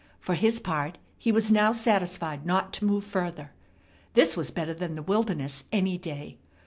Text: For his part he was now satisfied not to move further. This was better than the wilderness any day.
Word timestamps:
For 0.19 0.33
his 0.33 0.59
part 0.59 0.97
he 1.19 1.31
was 1.31 1.51
now 1.51 1.71
satisfied 1.73 2.43
not 2.43 2.73
to 2.73 2.85
move 2.85 3.03
further. 3.03 3.51
This 4.15 4.35
was 4.35 4.49
better 4.49 4.73
than 4.73 4.95
the 4.95 5.03
wilderness 5.03 5.65
any 5.71 5.99
day. 5.99 6.39